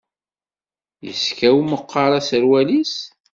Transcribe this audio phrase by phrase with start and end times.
[1.05, 2.95] Yeskaw meqqar aserwal-is.